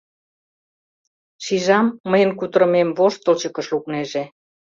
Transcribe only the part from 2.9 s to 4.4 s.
воштылчыкыш лукнеже.